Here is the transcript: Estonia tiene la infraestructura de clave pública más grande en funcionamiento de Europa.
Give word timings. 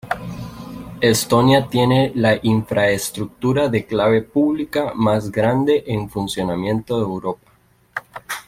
Estonia 0.99 1.67
tiene 1.67 2.11
la 2.15 2.39
infraestructura 2.41 3.67
de 3.69 3.85
clave 3.85 4.23
pública 4.23 4.93
más 4.95 5.29
grande 5.31 5.83
en 5.85 6.09
funcionamiento 6.09 6.97
de 6.97 7.03
Europa. 7.03 7.51